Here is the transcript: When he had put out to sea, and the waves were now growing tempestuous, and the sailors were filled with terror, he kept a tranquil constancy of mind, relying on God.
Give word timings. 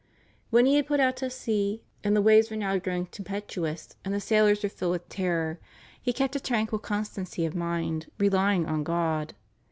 When 0.49 0.65
he 0.65 0.77
had 0.77 0.87
put 0.87 0.99
out 0.99 1.17
to 1.17 1.29
sea, 1.29 1.83
and 2.03 2.15
the 2.15 2.23
waves 2.23 2.49
were 2.49 2.57
now 2.57 2.75
growing 2.79 3.05
tempestuous, 3.05 3.89
and 4.03 4.11
the 4.15 4.19
sailors 4.19 4.63
were 4.63 4.69
filled 4.69 4.93
with 4.93 5.09
terror, 5.09 5.59
he 6.01 6.11
kept 6.11 6.35
a 6.35 6.39
tranquil 6.39 6.79
constancy 6.79 7.45
of 7.45 7.53
mind, 7.53 8.07
relying 8.17 8.65
on 8.65 8.83
God. 8.83 9.35